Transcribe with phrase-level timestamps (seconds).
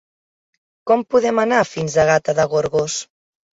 [0.91, 3.01] Com podem anar fins a Gata de Gorgos?